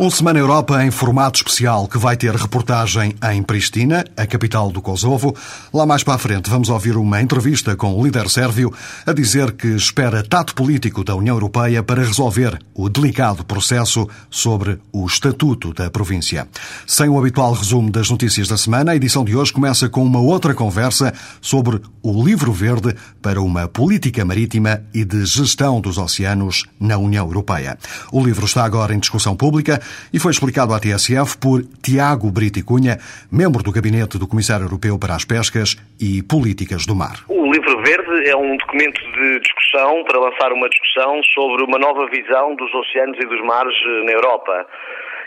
Um 0.00 0.12
Semana 0.12 0.38
Europa 0.38 0.84
em 0.84 0.92
formato 0.92 1.38
especial 1.38 1.88
que 1.88 1.98
vai 1.98 2.16
ter 2.16 2.32
reportagem 2.32 3.16
em 3.32 3.42
Pristina, 3.42 4.04
a 4.16 4.24
capital 4.28 4.70
do 4.70 4.80
Kosovo. 4.80 5.34
Lá 5.74 5.84
mais 5.84 6.04
para 6.04 6.14
a 6.14 6.18
frente 6.18 6.48
vamos 6.48 6.68
ouvir 6.68 6.96
uma 6.96 7.20
entrevista 7.20 7.74
com 7.74 7.92
o 7.92 8.04
líder 8.04 8.30
sérvio 8.30 8.72
a 9.04 9.12
dizer 9.12 9.50
que 9.50 9.66
espera 9.66 10.22
tato 10.22 10.54
político 10.54 11.02
da 11.02 11.16
União 11.16 11.34
Europeia 11.34 11.82
para 11.82 12.04
resolver 12.04 12.56
o 12.76 12.88
delicado 12.88 13.44
processo 13.44 14.08
sobre 14.30 14.78
o 14.92 15.04
estatuto 15.04 15.74
da 15.74 15.90
província. 15.90 16.46
Sem 16.86 17.08
o 17.08 17.18
habitual 17.18 17.52
resumo 17.52 17.90
das 17.90 18.08
notícias 18.08 18.46
da 18.46 18.56
semana, 18.56 18.92
a 18.92 18.96
edição 18.96 19.24
de 19.24 19.34
hoje 19.34 19.52
começa 19.52 19.88
com 19.88 20.04
uma 20.04 20.20
outra 20.20 20.54
conversa 20.54 21.12
sobre 21.40 21.80
o 22.04 22.24
livro 22.24 22.52
verde 22.52 22.94
para 23.20 23.42
uma 23.42 23.66
política 23.66 24.24
marítima 24.24 24.80
e 24.94 25.04
de 25.04 25.26
gestão 25.26 25.80
dos 25.80 25.98
oceanos 25.98 26.62
na 26.78 26.96
União 26.96 27.26
Europeia. 27.26 27.76
O 28.12 28.24
livro 28.24 28.46
está 28.46 28.64
agora 28.64 28.94
em 28.94 29.00
discussão 29.00 29.34
pública 29.34 29.82
e 30.12 30.18
foi 30.18 30.32
explicado 30.32 30.74
à 30.74 30.80
TSF 30.80 31.38
por 31.38 31.62
Tiago 31.82 32.30
Brito 32.30 32.64
Cunha, 32.64 32.98
membro 33.30 33.62
do 33.62 33.72
gabinete 33.72 34.18
do 34.18 34.26
Comissário 34.26 34.64
Europeu 34.64 34.98
para 34.98 35.14
as 35.14 35.24
Pescas 35.24 35.76
e 36.00 36.22
Políticas 36.22 36.86
do 36.86 36.94
Mar. 36.94 37.24
O 37.28 37.52
Livro 37.52 37.82
Verde 37.82 38.28
é 38.28 38.36
um 38.36 38.56
documento 38.56 39.00
de 39.12 39.40
discussão 39.40 40.04
para 40.04 40.18
lançar 40.18 40.52
uma 40.52 40.68
discussão 40.68 41.20
sobre 41.34 41.64
uma 41.64 41.78
nova 41.78 42.06
visão 42.06 42.54
dos 42.54 42.72
oceanos 42.74 43.18
e 43.18 43.26
dos 43.26 43.40
mares 43.44 43.74
eh, 43.74 44.04
na 44.04 44.12
Europa. 44.12 44.66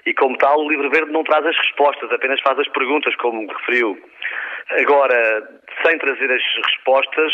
E 0.06 0.14
como 0.14 0.38
tal, 0.38 0.60
o 0.60 0.70
Livro 0.70 0.90
Verde 0.90 1.12
não 1.12 1.24
traz 1.24 1.46
as 1.46 1.56
respostas, 1.58 2.12
apenas 2.12 2.40
faz 2.42 2.58
as 2.58 2.68
perguntas, 2.70 3.16
como 3.18 3.48
referiu. 3.48 3.98
Agora, 4.80 5.44
sem 5.86 5.98
trazer 5.98 6.32
as 6.32 6.42
respostas, 6.66 7.34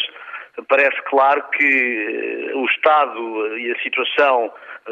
parece 0.67 0.99
claro 1.03 1.43
que 1.51 1.65
eh, 1.65 2.55
o 2.55 2.65
Estado 2.65 3.57
e 3.57 3.71
a 3.71 3.79
situação 3.81 4.51
eh, 4.87 4.91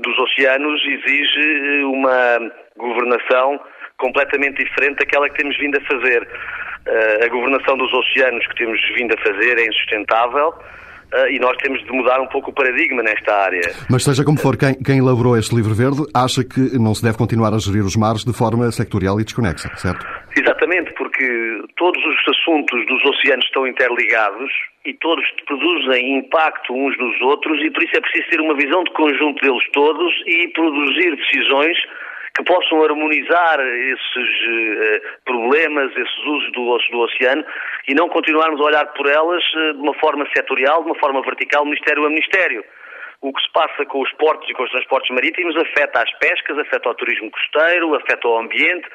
dos 0.00 0.18
oceanos 0.18 0.82
exige 0.84 1.40
eh, 1.40 1.84
uma 1.84 2.52
governação 2.76 3.60
completamente 3.96 4.64
diferente 4.64 4.98
daquela 4.98 5.28
que 5.28 5.36
temos 5.36 5.56
vindo 5.58 5.78
a 5.78 5.80
fazer. 5.82 6.28
A 7.22 7.28
governação 7.28 7.78
dos 7.78 7.90
oceanos 7.94 8.46
que 8.46 8.56
temos 8.56 8.78
vindo 8.94 9.14
a 9.14 9.22
fazer 9.22 9.56
é 9.56 9.66
insustentável 9.66 10.52
e 11.30 11.38
nós 11.38 11.56
temos 11.58 11.82
de 11.84 11.92
mudar 11.92 12.20
um 12.20 12.26
pouco 12.26 12.50
o 12.50 12.54
paradigma 12.54 13.02
nesta 13.02 13.32
área. 13.32 13.62
Mas 13.90 14.04
seja 14.04 14.24
como 14.24 14.38
for, 14.38 14.56
quem, 14.56 14.74
quem 14.74 14.98
elaborou 14.98 15.36
este 15.36 15.54
livro 15.54 15.74
verde 15.74 16.02
acha 16.14 16.42
que 16.44 16.78
não 16.78 16.94
se 16.94 17.02
deve 17.02 17.16
continuar 17.16 17.54
a 17.54 17.58
gerir 17.58 17.84
os 17.84 17.96
mares 17.96 18.24
de 18.24 18.32
forma 18.32 18.70
sectorial 18.72 19.20
e 19.20 19.24
desconexa, 19.24 19.68
certo? 19.76 20.04
Exatamente, 20.36 20.92
porque 20.94 21.26
todos 21.76 22.02
os 22.04 22.16
assuntos 22.36 22.84
dos 22.86 23.04
oceanos 23.04 23.44
estão 23.46 23.66
interligados 23.66 24.50
e 24.84 24.92
todos 24.94 25.24
produzem 25.46 26.18
impacto 26.18 26.74
uns 26.74 26.98
nos 26.98 27.20
outros 27.22 27.60
e 27.62 27.70
por 27.70 27.82
isso 27.82 27.96
é 27.96 28.00
preciso 28.00 28.28
ter 28.30 28.40
uma 28.40 28.54
visão 28.54 28.82
de 28.82 28.92
conjunto 28.92 29.40
deles 29.40 29.64
todos 29.72 30.12
e 30.26 30.48
produzir 30.48 31.16
decisões 31.16 31.78
que 32.36 32.44
possam 32.44 32.82
harmonizar 32.82 33.60
esses 33.60 34.28
uh, 34.46 35.00
problemas, 35.24 35.90
esses 35.92 36.18
usos 36.26 36.52
do, 36.52 36.78
do 36.90 36.98
oceano 36.98 37.44
e 37.86 37.94
não 37.94 38.08
continuarmos 38.08 38.60
a 38.60 38.64
olhar 38.64 38.86
por 38.94 39.08
elas 39.08 39.42
uh, 39.54 39.74
de 39.74 39.80
uma 39.80 39.94
forma 39.94 40.26
setorial, 40.36 40.82
de 40.82 40.90
uma 40.90 40.98
forma 40.98 41.22
vertical, 41.22 41.64
ministério 41.64 42.04
a 42.04 42.08
ministério. 42.08 42.64
O 43.20 43.32
que 43.32 43.40
se 43.40 43.50
passa 43.52 43.86
com 43.86 44.02
os 44.02 44.12
portos 44.14 44.50
e 44.50 44.52
com 44.52 44.64
os 44.64 44.70
transportes 44.70 45.14
marítimos 45.14 45.56
afeta 45.56 46.02
as 46.02 46.12
pescas, 46.18 46.58
afeta 46.58 46.90
o 46.90 46.94
turismo 46.94 47.30
costeiro, 47.30 47.94
afeta 47.94 48.28
o 48.28 48.38
ambiente, 48.38 48.86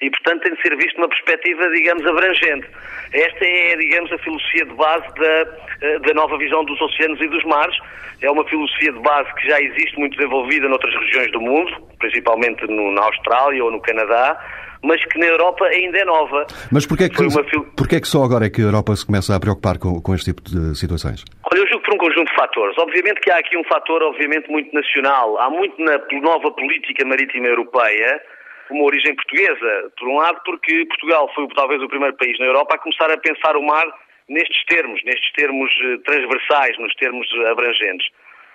e, 0.00 0.10
portanto, 0.10 0.42
tem 0.42 0.54
de 0.54 0.62
ser 0.62 0.76
visto 0.76 0.96
numa 0.96 1.08
perspectiva, 1.08 1.68
digamos, 1.70 2.06
abrangente. 2.06 2.66
Esta 3.12 3.44
é, 3.44 3.76
digamos, 3.76 4.12
a 4.12 4.18
filosofia 4.18 4.64
de 4.64 4.74
base 4.74 5.06
da, 5.14 5.46
eh, 5.82 5.98
da 6.00 6.14
nova 6.14 6.36
visão 6.38 6.64
dos 6.64 6.80
oceanos 6.80 7.20
e 7.20 7.28
dos 7.28 7.44
mares. 7.44 7.76
É 8.22 8.30
uma 8.30 8.44
filosofia 8.48 8.92
de 8.92 9.00
base 9.00 9.32
que 9.34 9.48
já 9.48 9.60
existe 9.60 9.98
muito 9.98 10.16
desenvolvida 10.16 10.68
noutras 10.68 10.94
regiões 10.94 11.30
do 11.32 11.40
mundo, 11.40 11.70
principalmente 11.98 12.66
no, 12.66 12.92
na 12.92 13.02
Austrália 13.02 13.64
ou 13.64 13.70
no 13.70 13.80
Canadá, 13.80 14.38
mas 14.82 15.02
que 15.06 15.18
na 15.18 15.26
Europa 15.26 15.64
ainda 15.66 15.98
é 15.98 16.04
nova. 16.04 16.46
Mas 16.70 16.86
porquê 16.86 17.04
é 17.04 17.08
que, 17.08 17.22
uma... 17.22 17.44
porquê 17.76 17.96
é 17.96 18.00
que 18.00 18.08
só 18.08 18.22
agora 18.22 18.46
é 18.46 18.50
que 18.50 18.60
a 18.60 18.64
Europa 18.64 18.94
se 18.96 19.06
começa 19.06 19.34
a 19.34 19.40
preocupar 19.40 19.78
com, 19.78 20.00
com 20.00 20.14
este 20.14 20.32
tipo 20.32 20.42
de 20.42 20.76
situações? 20.76 21.24
Olha, 21.50 21.60
eu 21.60 21.66
julgo 21.68 21.84
por 21.84 21.94
um 21.94 21.98
conjunto 21.98 22.28
de 22.28 22.36
fatores. 22.36 22.76
Obviamente 22.78 23.20
que 23.20 23.30
há 23.30 23.38
aqui 23.38 23.56
um 23.56 23.64
fator, 23.64 24.02
obviamente, 24.02 24.50
muito 24.50 24.72
nacional. 24.74 25.38
Há 25.38 25.50
muito 25.50 25.82
na 25.82 25.98
nova 26.20 26.50
política 26.52 27.04
marítima 27.06 27.46
europeia 27.46 28.20
uma 28.70 28.84
origem 28.84 29.14
portuguesa. 29.14 29.92
Por 29.98 30.08
um 30.08 30.16
lado, 30.16 30.40
porque 30.44 30.86
Portugal 30.86 31.30
foi 31.34 31.46
talvez 31.54 31.82
o 31.82 31.88
primeiro 31.88 32.16
país 32.16 32.38
na 32.38 32.46
Europa 32.46 32.74
a 32.74 32.78
começar 32.78 33.10
a 33.10 33.18
pensar 33.18 33.56
o 33.56 33.62
mar 33.62 33.86
nestes 34.28 34.64
termos, 34.64 35.02
nestes 35.04 35.32
termos 35.32 35.70
eh, 35.82 35.98
transversais, 36.04 36.78
nos 36.78 36.94
termos 36.94 37.28
abrangentes. 37.46 38.08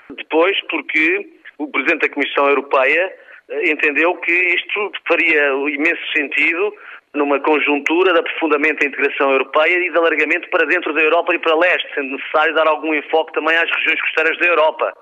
Depois, 0.10 0.60
porque 0.70 1.28
o 1.58 1.68
Presidente 1.68 2.08
da 2.08 2.14
Comissão 2.14 2.48
Europeia 2.50 3.14
eh, 3.50 3.72
entendeu 3.72 4.16
que 4.16 4.32
isto 4.32 4.92
faria 5.08 5.50
imenso 5.70 6.02
sentido 6.16 6.74
numa 7.14 7.40
conjuntura 7.40 8.14
de 8.14 8.20
aprofundamento 8.20 8.80
da 8.80 8.88
integração 8.88 9.32
europeia 9.32 9.78
e 9.78 9.90
de 9.90 9.98
alargamento 9.98 10.50
para 10.50 10.66
dentro 10.66 10.94
da 10.94 11.02
Europa 11.02 11.34
e 11.34 11.40
para 11.40 11.58
leste, 11.58 11.94
sendo 11.94 12.16
necessário 12.16 12.54
dar 12.54 12.68
algum 12.68 12.94
enfoque 12.94 13.34
também 13.34 13.56
às 13.58 13.70
regiões 13.70 14.00
costeiras 14.02 14.38
da 14.38 14.46
Europa. 14.46 14.94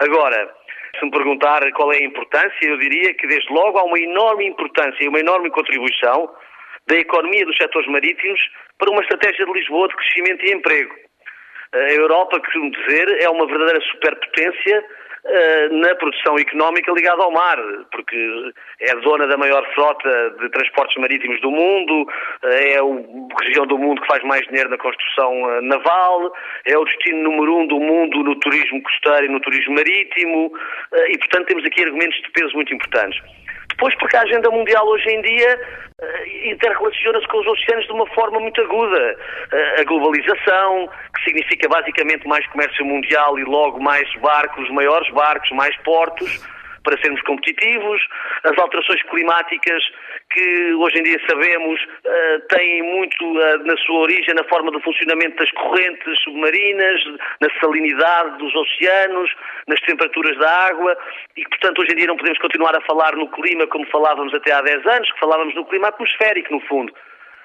Agora, 0.00 0.50
se 0.98 1.04
me 1.04 1.10
perguntar 1.10 1.60
qual 1.72 1.92
é 1.92 1.98
a 1.98 2.04
importância, 2.04 2.66
eu 2.66 2.78
diria 2.78 3.12
que 3.14 3.26
desde 3.26 3.52
logo 3.52 3.78
há 3.78 3.84
uma 3.84 3.98
enorme 3.98 4.46
importância 4.46 5.04
e 5.04 5.08
uma 5.08 5.20
enorme 5.20 5.50
contribuição 5.50 6.34
da 6.86 6.96
economia 6.96 7.44
dos 7.44 7.56
setores 7.56 7.88
marítimos 7.88 8.40
para 8.78 8.90
uma 8.90 9.02
estratégia 9.02 9.44
de 9.44 9.52
Lisboa 9.52 9.88
de 9.88 9.96
crescimento 9.96 10.44
e 10.44 10.52
emprego. 10.52 10.94
A 11.72 11.92
Europa, 11.92 12.40
costumo 12.40 12.70
dizer, 12.70 13.22
é 13.22 13.28
uma 13.28 13.46
verdadeira 13.46 13.80
superpotência 13.92 14.84
eh, 15.22 15.68
na 15.68 15.94
produção 15.96 16.38
económica 16.38 16.90
ligada 16.92 17.22
ao 17.22 17.30
mar, 17.30 17.58
porque 17.92 18.52
é 18.80 18.92
a 18.92 19.00
zona 19.00 19.26
da 19.26 19.36
maior 19.36 19.62
frota 19.74 20.30
de 20.40 20.48
transportes 20.48 20.96
marítimos 20.96 21.38
do 21.42 21.50
mundo, 21.50 22.06
eh, 22.42 22.72
é 22.72 22.78
a 22.78 23.44
região 23.44 23.66
do 23.66 23.76
mundo 23.76 24.00
que 24.00 24.06
faz 24.06 24.22
mais 24.24 24.46
dinheiro 24.46 24.70
na 24.70 24.78
construção 24.78 25.50
eh, 25.50 25.60
naval, 25.60 26.32
é 26.64 26.78
o 26.78 26.84
destino 26.84 27.22
número 27.22 27.54
um 27.54 27.66
do 27.66 27.78
mundo 27.78 28.24
no 28.24 28.34
turismo 28.36 28.82
costeiro 28.82 29.26
e 29.26 29.28
no 29.28 29.40
turismo 29.40 29.74
marítimo, 29.74 30.52
e 31.08 31.18
portanto 31.18 31.46
temos 31.48 31.64
aqui 31.66 31.84
argumentos 31.84 32.18
de 32.22 32.30
peso 32.30 32.54
muito 32.54 32.74
importantes. 32.74 33.20
Depois, 33.80 33.94
porque 33.94 34.14
a 34.14 34.20
agenda 34.20 34.50
mundial 34.50 34.86
hoje 34.86 35.08
em 35.08 35.22
dia 35.22 35.58
uh, 36.02 36.48
interrelaciona-se 36.52 37.26
com 37.28 37.38
os 37.40 37.46
oceanos 37.46 37.86
de 37.86 37.92
uma 37.92 38.06
forma 38.08 38.38
muito 38.38 38.60
aguda. 38.60 39.16
Uh, 39.50 39.80
a 39.80 39.84
globalização, 39.84 40.90
que 41.16 41.24
significa 41.24 41.66
basicamente 41.66 42.28
mais 42.28 42.46
comércio 42.48 42.84
mundial 42.84 43.38
e 43.38 43.44
logo 43.44 43.82
mais 43.82 44.06
barcos, 44.16 44.68
maiores 44.68 45.10
barcos, 45.14 45.50
mais 45.52 45.74
portos 45.78 46.46
para 46.82 47.00
sermos 47.00 47.20
competitivos, 47.22 48.00
as 48.44 48.56
alterações 48.58 49.02
climáticas 49.04 49.82
que 50.30 50.74
hoje 50.74 50.98
em 50.98 51.02
dia 51.02 51.20
sabemos 51.28 51.80
uh, 51.82 52.40
têm 52.48 52.82
muito 52.82 53.24
uh, 53.24 53.64
na 53.64 53.76
sua 53.78 54.00
origem 54.00 54.34
na 54.34 54.44
forma 54.44 54.70
do 54.70 54.80
funcionamento 54.80 55.36
das 55.36 55.50
correntes 55.52 56.22
submarinas, 56.22 57.00
na 57.40 57.48
salinidade 57.60 58.38
dos 58.38 58.54
oceanos, 58.54 59.30
nas 59.66 59.80
temperaturas 59.80 60.36
da 60.38 60.50
água 60.66 60.96
e 61.36 61.42
portanto, 61.48 61.80
hoje 61.80 61.92
em 61.92 61.96
dia 61.96 62.06
não 62.06 62.16
podemos 62.16 62.38
continuar 62.38 62.76
a 62.76 62.80
falar 62.82 63.14
no 63.16 63.28
clima 63.28 63.66
como 63.66 63.86
falávamos 63.86 64.34
até 64.34 64.52
há 64.52 64.62
10 64.62 64.86
anos, 64.86 65.12
que 65.12 65.20
falávamos 65.20 65.54
no 65.54 65.64
clima 65.66 65.88
atmosférico, 65.88 66.52
no 66.52 66.60
fundo. 66.60 66.92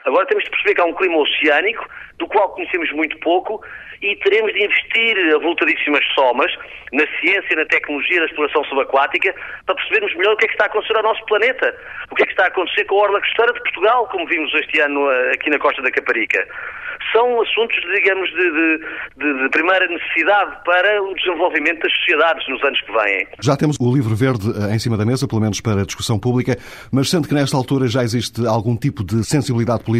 Agora 0.05 0.25
temos 0.27 0.43
de 0.43 0.49
perceber 0.51 0.75
que 0.75 0.81
há 0.81 0.85
um 0.85 0.93
clima 0.93 1.17
oceânico, 1.17 1.85
do 2.19 2.27
qual 2.27 2.49
conhecemos 2.49 2.91
muito 2.93 3.17
pouco, 3.19 3.61
e 4.01 4.15
teremos 4.17 4.53
de 4.53 4.63
investir 4.63 5.35
avultadíssimas 5.35 6.05
somas 6.13 6.51
na 6.93 7.05
ciência, 7.19 7.55
na 7.55 7.65
tecnologia 7.65 8.19
da 8.19 8.25
exploração 8.27 8.63
subaquática, 8.65 9.33
para 9.65 9.75
percebermos 9.75 10.15
melhor 10.15 10.33
o 10.33 10.37
que 10.37 10.45
é 10.45 10.47
que 10.47 10.53
está 10.53 10.65
a 10.65 10.67
acontecer 10.67 10.95
ao 10.95 11.03
nosso 11.03 11.25
planeta, 11.25 11.75
o 12.11 12.15
que 12.15 12.23
é 12.23 12.25
que 12.25 12.31
está 12.33 12.43
a 12.43 12.47
acontecer 12.47 12.85
com 12.85 12.99
a 12.99 13.03
orla 13.03 13.19
costeira 13.19 13.53
de 13.53 13.59
Portugal, 13.61 14.07
como 14.11 14.27
vimos 14.27 14.53
este 14.53 14.79
ano 14.79 15.09
eh, 15.09 15.31
aqui 15.33 15.49
na 15.49 15.57
costa 15.57 15.81
da 15.81 15.89
Caparica. 15.91 16.47
São 17.11 17.41
assuntos, 17.41 17.75
digamos, 17.93 18.29
de, 18.29 18.51
de, 18.51 18.77
de, 19.17 19.43
de 19.43 19.49
primeira 19.49 19.87
necessidade 19.87 20.57
para 20.65 21.01
o 21.03 21.13
desenvolvimento 21.15 21.81
das 21.81 21.93
sociedades 21.97 22.47
nos 22.47 22.63
anos 22.63 22.81
que 22.81 22.91
vêm. 22.91 23.27
Já 23.41 23.55
temos 23.55 23.77
o 23.79 23.93
livro 23.93 24.15
verde 24.15 24.47
eh, 24.49 24.75
em 24.75 24.79
cima 24.79 24.97
da 24.97 25.05
mesa, 25.05 25.27
pelo 25.27 25.41
menos 25.41 25.61
para 25.61 25.81
a 25.81 25.85
discussão 25.85 26.19
pública, 26.19 26.57
mas 26.91 27.09
sendo 27.09 27.27
que 27.27 27.33
nesta 27.33 27.57
altura 27.57 27.87
já 27.87 28.03
existe 28.03 28.45
algum 28.45 28.77
tipo 28.77 29.03
de 29.03 29.23
sensibilidade 29.23 29.83
política 29.83 29.94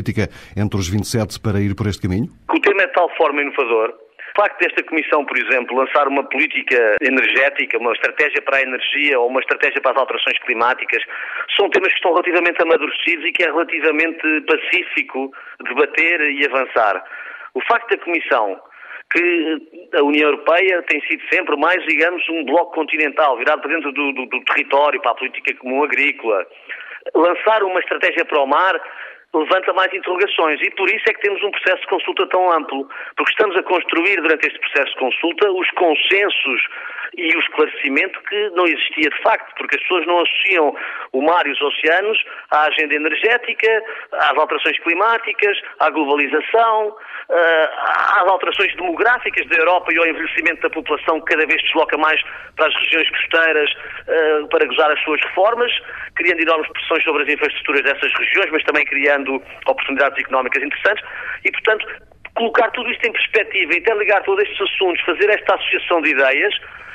entre 0.56 0.80
os 0.80 0.90
27 0.90 1.40
para 1.40 1.60
ir 1.60 1.76
por 1.76 1.88
este 1.88 2.02
caminho? 2.02 2.30
O 2.50 2.60
tema 2.60 2.84
é 2.84 2.88
de 2.88 2.94
tal 2.94 3.10
forma 3.18 3.42
inovador 3.42 4.06
o 4.36 4.42
facto 4.42 4.60
desta 4.60 4.84
Comissão, 4.84 5.24
por 5.24 5.38
exemplo, 5.38 5.78
lançar 5.78 6.10
uma 6.10 6.22
política 6.26 6.96
energética, 7.02 7.78
uma 7.78 7.94
estratégia 7.94 8.42
para 8.42 8.58
a 8.58 8.62
energia 8.64 9.18
ou 9.18 9.30
uma 9.30 9.40
estratégia 9.40 9.80
para 9.80 9.92
as 9.92 9.98
alterações 9.98 10.38
climáticas, 10.40 11.02
são 11.56 11.70
temas 11.70 11.88
que 11.88 11.96
estão 11.96 12.12
relativamente 12.12 12.62
amadurecidos 12.62 13.26
e 13.26 13.32
que 13.32 13.44
é 13.44 13.46
relativamente 13.46 14.42
pacífico 14.42 15.32
debater 15.64 16.20
e 16.32 16.46
avançar. 16.46 17.02
O 17.54 17.62
facto 17.62 17.90
da 17.92 18.04
Comissão 18.04 18.60
que 19.10 19.62
a 19.94 20.04
União 20.04 20.30
Europeia 20.30 20.84
tem 20.84 21.00
sido 21.08 21.22
sempre 21.32 21.56
mais, 21.56 21.82
digamos, 21.86 22.22
um 22.28 22.44
bloco 22.44 22.74
continental, 22.74 23.38
virado 23.38 23.62
para 23.62 23.72
dentro 23.72 23.94
do, 23.94 24.12
do, 24.12 24.26
do 24.26 24.44
território, 24.44 25.02
para 25.02 25.12
a 25.12 25.16
política 25.16 25.56
comum 25.56 25.84
agrícola. 25.84 26.46
Lançar 27.14 27.64
uma 27.64 27.80
estratégia 27.80 28.26
para 28.26 28.42
o 28.42 28.48
mar 28.48 28.82
levanta 29.40 29.74
mais 29.74 29.94
interrogações. 29.94 30.62
E 30.62 30.70
por 30.72 30.90
isso 30.90 31.04
é 31.10 31.14
que 31.14 31.22
temos 31.22 31.42
um 31.44 31.52
processo 31.52 31.82
de 31.82 31.88
consulta 31.88 32.28
tão 32.28 32.52
amplo, 32.52 32.88
porque 33.16 33.32
estamos 33.32 33.56
a 33.58 33.64
construir 33.64 34.22
durante 34.22 34.48
este 34.48 34.60
processo 34.60 34.92
de 34.92 35.00
consulta 35.00 35.52
os 35.52 35.70
consensos 35.72 36.62
e 37.18 37.36
o 37.36 37.40
esclarecimento 37.40 38.20
que 38.24 38.50
não 38.56 38.66
existia 38.66 39.10
de 39.10 39.22
facto, 39.22 39.54
porque 39.56 39.76
as 39.76 39.82
pessoas 39.84 40.06
não 40.06 40.20
associam 40.20 40.76
o 41.14 41.22
mar 41.22 41.46
e 41.48 41.52
os 41.52 41.62
oceanos 41.62 42.18
à 42.52 42.68
agenda 42.68 42.96
energética, 42.96 43.84
às 44.12 44.38
alterações 44.38 44.78
climáticas, 44.80 45.58
à 45.80 45.90
globalização, 45.90 46.96
eh, 47.30 47.70
às 48.18 48.28
alterações 48.28 48.76
demográficas 48.76 49.48
da 49.48 49.58
Europa 49.58 49.94
e 49.94 49.98
ao 49.98 50.08
envelhecimento 50.08 50.62
da 50.62 50.70
população 50.70 51.22
que 51.22 51.34
cada 51.34 51.46
vez 51.46 51.62
desloca 51.64 51.98
mais 51.98 52.22
para 52.56 52.68
as 52.68 52.76
regiões 52.76 53.10
costeiras 53.10 53.72
eh, 54.08 54.42
para 54.50 54.66
gozar 54.66 54.92
as 54.92 55.02
suas 55.04 55.22
reformas, 55.22 55.72
criando 56.16 56.42
enormes 56.42 56.70
pressões 56.70 57.04
sobre 57.04 57.24
as 57.24 57.30
infraestruturas 57.30 57.82
dessas 57.84 58.12
regiões, 58.14 58.52
mas 58.52 58.64
também 58.64 58.86
criando 58.86 59.25
oportunidades 59.68 60.18
económicas 60.20 60.64
interessantes 60.64 61.04
e, 61.44 61.52
portanto, 61.52 61.86
colocar 62.36 62.70
tudo 62.72 62.90
isto 62.92 63.08
em 63.08 63.12
perspectiva, 63.12 63.74
interligar 63.76 64.24
todos 64.24 64.44
estes 64.44 64.62
assuntos, 64.62 65.02
fazer 65.06 65.30
esta 65.30 65.56
associação 65.56 66.02
de 66.02 66.12
ideias, 66.12 66.54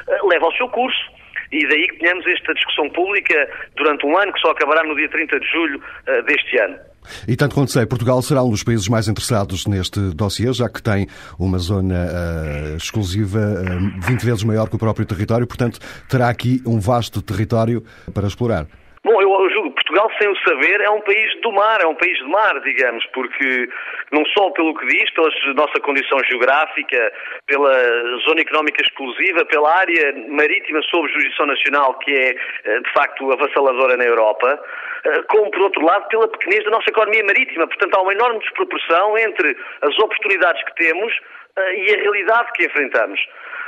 eh, 0.09 0.19
leva 0.25 0.47
ao 0.47 0.53
seu 0.53 0.69
curso. 0.69 1.21
E 1.53 1.67
daí 1.67 1.88
que 1.88 1.99
tenhamos 1.99 2.25
esta 2.29 2.55
discussão 2.55 2.88
pública 2.91 3.35
durante 3.77 4.06
um 4.06 4.17
ano, 4.17 4.32
que 4.32 4.38
só 4.38 4.50
acabará 4.53 4.85
no 4.85 4.94
dia 4.94 5.09
30 5.09 5.41
de 5.41 5.47
julho 5.49 5.79
uh, 5.81 6.23
deste 6.23 6.56
ano. 6.61 6.79
E 7.27 7.35
tanto 7.35 7.56
quanto 7.56 7.73
sei, 7.73 7.87
Portugal 7.87 8.23
será 8.23 8.43
um 8.44 8.50
dos 8.50 8.62
países 8.62 8.88
mais 8.88 9.09
interessados 9.09 9.67
neste 9.67 9.99
dossiê, 10.15 10.53
já 10.53 10.69
que 10.69 10.81
tem 10.81 11.09
uma 11.41 11.59
zona 11.59 12.06
uh, 12.06 12.76
exclusiva 12.76 13.38
uh, 13.38 14.06
20 14.06 14.25
vezes 14.25 14.44
maior 14.44 14.69
que 14.69 14.76
o 14.76 14.79
próprio 14.79 15.05
território, 15.05 15.44
portanto 15.44 15.81
terá 16.09 16.29
aqui 16.29 16.62
um 16.65 16.79
vasto 16.79 17.21
território 17.21 17.83
para 18.15 18.29
explorar. 18.29 18.67
Bom, 19.03 19.21
eu, 19.21 19.29
eu 19.29 19.50
julgo 19.50 19.75
que 19.75 19.83
Portugal, 19.91 20.09
sem 20.20 20.28
o 20.28 20.37
saber, 20.40 20.81
é 20.82 20.90
um 20.90 21.00
país 21.00 21.40
do 21.40 21.50
mar, 21.52 21.81
é 21.81 21.87
um 21.87 21.94
país 21.94 22.17
de 22.19 22.25
mar, 22.25 22.61
digamos, 22.61 23.05
porque 23.06 23.69
não 24.12 24.25
só 24.26 24.50
pelo 24.50 24.75
que 24.75 24.87
diz, 24.87 25.11
pela 25.11 25.28
nossa 25.55 25.81
condição 25.81 26.19
geográfica, 26.28 27.12
pela 27.46 27.72
zona 28.26 28.40
económica 28.40 28.82
exclusiva, 28.82 29.44
pela 29.46 29.75
área 29.75 30.14
marítima 30.28 30.82
sob 30.82 31.08
jurisdição 31.08 31.46
nacional, 31.46 31.94
que 31.99 32.12
é, 32.12 32.37
eh, 32.64 32.81
de 32.81 32.93
facto, 32.93 33.32
avassaladora 33.32 33.96
na 33.96 34.05
Europa, 34.05 34.62
eh, 35.05 35.22
como, 35.28 35.50
por 35.50 35.62
outro 35.62 35.84
lado, 35.84 36.06
pela 36.08 36.28
pequenez 36.28 36.64
da 36.64 36.70
nossa 36.70 36.90
economia 36.90 37.25
marítima. 37.25 37.66
Portanto, 37.66 37.94
há 37.94 38.02
uma 38.02 38.12
enorme 38.12 38.40
desproporção 38.40 39.16
entre 39.19 39.56
as 39.82 39.99
oportunidades 39.99 40.62
que 40.64 40.75
temos 40.75 41.12
eh, 41.56 41.75
e 41.76 41.94
a 41.94 42.02
realidade 42.02 42.52
que 42.52 42.66
enfrentamos. 42.66 43.20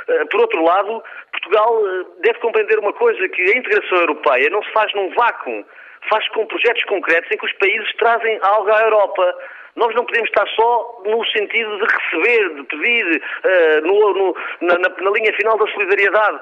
Eh, 0.07 0.25
por 0.25 0.41
outro 0.41 0.63
lado, 0.63 1.03
Portugal 1.31 1.87
eh, 1.87 2.05
deve 2.19 2.39
compreender 2.39 2.79
uma 2.79 2.93
coisa, 2.93 3.29
que 3.29 3.41
a 3.41 3.57
integração 3.57 3.97
europeia 3.99 4.49
não 4.49 4.63
se 4.63 4.71
faz 4.71 4.93
num 4.93 5.09
vácuo, 5.13 5.65
faz 6.09 6.27
com 6.29 6.45
projetos 6.45 6.83
concretos 6.85 7.31
em 7.31 7.37
que 7.37 7.45
os 7.45 7.53
países 7.53 7.93
trazem 7.97 8.39
algo 8.41 8.71
à 8.71 8.81
Europa. 8.81 9.35
Nós 9.75 9.93
não 9.95 10.05
podemos 10.05 10.29
estar 10.29 10.47
só 10.49 11.01
no 11.05 11.25
sentido 11.27 11.77
de 11.79 11.85
receber, 11.85 12.55
de 12.55 12.63
pedir, 12.63 13.23
uh, 13.43 13.87
no, 13.87 14.13
no, 14.13 14.35
na, 14.61 14.77
na, 14.77 15.09
linha 15.11 15.33
final 15.33 15.57
da 15.57 15.65
solidariedade. 15.71 16.39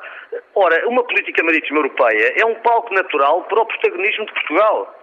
Ora, 0.53 0.85
uma 0.89 1.01
política 1.03 1.41
marítima 1.41 1.79
europeia 1.79 2.33
é 2.37 2.45
um 2.45 2.55
palco 2.55 2.93
natural 2.93 3.43
para 3.43 3.61
o 3.61 3.65
protagonismo 3.65 4.25
de 4.25 4.33
Portugal. 4.33 4.97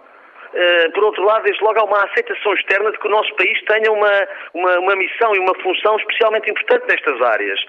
Uh, 0.53 0.91
por 0.91 1.05
outro 1.05 1.23
lado, 1.23 1.43
desde 1.43 1.63
logo 1.63 1.79
há 1.79 1.83
uma 1.85 2.03
aceitação 2.03 2.53
externa 2.53 2.91
de 2.91 2.99
que 2.99 3.07
o 3.07 3.11
nosso 3.11 3.33
país 3.35 3.59
tenha 3.65 3.91
uma, 3.91 4.27
uma, 4.53 4.79
uma 4.79 4.95
missão 4.95 5.33
e 5.35 5.39
uma 5.39 5.55
função 5.63 5.95
especialmente 5.97 6.51
importante 6.51 6.85
nestas 6.87 7.19
áreas. 7.21 7.59